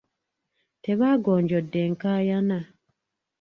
[0.83, 2.59] Tebaagonjodde nkaayana.